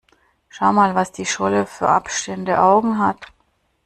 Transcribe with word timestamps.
Schau 0.49 0.73
mal, 0.73 0.95
was 0.95 1.11
die 1.11 1.27
Scholle 1.27 1.67
für 1.67 1.87
abstehende 1.87 2.59
Augen 2.59 2.97
hat! 2.97 3.27